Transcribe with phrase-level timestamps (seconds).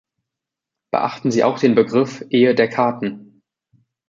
[0.91, 3.43] Beachten Sie auch den Begriff „Ehe der Karten“.